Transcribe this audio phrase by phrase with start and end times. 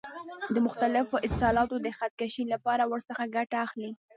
[0.53, 3.91] د مختلفو اتصالاتو د خط کشۍ لپاره ورڅخه ګټه اخلي.